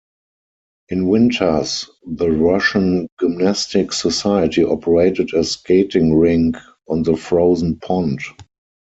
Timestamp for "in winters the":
0.89-2.31